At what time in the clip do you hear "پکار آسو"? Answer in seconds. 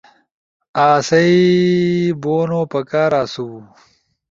2.71-3.47